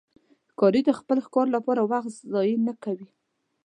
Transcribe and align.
ښکاري 0.51 0.81
د 0.85 0.89
خپل 0.99 1.17
ښکار 1.25 1.47
لپاره 1.55 1.81
وخت 1.91 2.11
ضایع 2.33 2.57
نه 2.67 2.73
کوي. 2.83 3.07